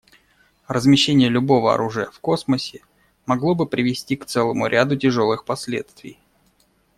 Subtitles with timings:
[0.67, 2.81] Размещение любого оружия в космосе
[3.27, 6.17] могло бы привести к целому ряду тяжелых последствий.